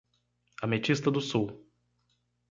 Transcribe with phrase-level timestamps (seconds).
[0.63, 1.47] Ametista do Sul